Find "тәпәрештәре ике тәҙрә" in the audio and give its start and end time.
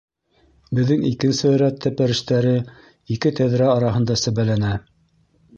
1.85-3.71